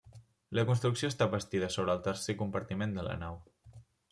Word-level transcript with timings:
La 0.59 0.63
construcció 0.69 1.09
està 1.13 1.27
bastida 1.35 1.69
sobre 1.75 1.95
el 1.97 2.01
tercer 2.09 2.37
compartiment 2.43 2.97
de 2.99 3.05
la 3.11 3.19
nau. 3.27 3.39